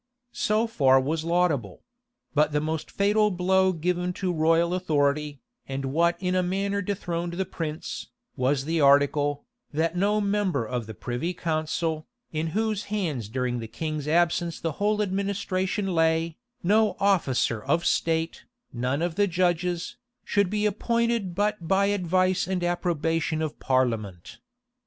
[0.27, 1.83] [*] So far was laudable:
[2.33, 7.33] but the most fatal blow given to royal authority, and what in a manner dethroned
[7.33, 13.29] the prince, was the article, that no member of the privy council, in whose hands
[13.29, 19.27] during the king's absence the whole administration lay, no officer of state, none of the
[19.27, 24.39] judges, should be appointed but by advice and approbation of parliament.